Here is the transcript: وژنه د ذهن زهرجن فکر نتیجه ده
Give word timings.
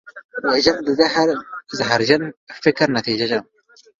وژنه 0.51 0.81
د 0.87 0.89
ذهن 0.99 1.27
زهرجن 1.77 2.21
فکر 2.63 2.87
نتیجه 2.97 3.25
ده 3.31 3.39